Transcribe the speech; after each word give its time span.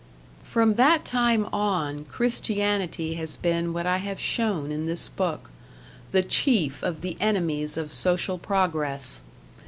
From 0.43 0.73
that 0.73 1.05
time 1.05 1.45
on 1.53 2.05
Christianity 2.05 3.13
has 3.13 3.35
been 3.35 3.71
what 3.71 3.85
I 3.85 3.97
have 3.97 4.19
shown 4.19 4.71
in 4.71 4.87
this 4.87 5.07
book, 5.07 5.51
the 6.11 6.23
chief 6.23 6.81
of 6.81 7.01
the 7.01 7.17
enemies 7.19 7.77
of 7.77 7.93
social 7.93 8.39
progress. 8.39 9.21